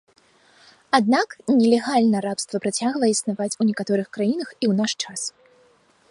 Аднак, 0.99 1.33
нелегальна 1.59 2.17
рабства 2.27 2.61
працягвае 2.63 3.09
існаваць 3.11 3.51
ў 3.59 3.63
некаторых 3.73 4.07
краінах 4.17 4.49
і 4.55 4.65
ў 4.71 4.79
наш 4.81 4.91
час. 5.05 5.21